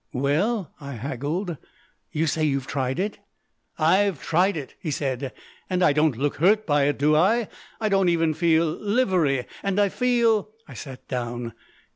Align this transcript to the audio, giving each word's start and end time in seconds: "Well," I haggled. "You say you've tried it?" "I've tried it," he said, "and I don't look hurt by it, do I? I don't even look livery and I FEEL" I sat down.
"Well," 0.13 0.73
I 0.81 0.93
haggled. 0.93 1.57
"You 2.11 2.25
say 2.25 2.43
you've 2.43 2.65
tried 2.65 2.97
it?" 2.99 3.19
"I've 3.77 4.19
tried 4.19 4.57
it," 4.57 4.73
he 4.79 4.89
said, 4.89 5.31
"and 5.69 5.83
I 5.83 5.93
don't 5.93 6.17
look 6.17 6.37
hurt 6.37 6.65
by 6.65 6.85
it, 6.85 6.97
do 6.97 7.15
I? 7.15 7.47
I 7.79 7.87
don't 7.87 8.09
even 8.09 8.31
look 8.31 8.79
livery 8.81 9.45
and 9.61 9.79
I 9.79 9.89
FEEL" 9.89 10.49
I 10.67 10.73
sat 10.73 11.07
down. 11.07 11.53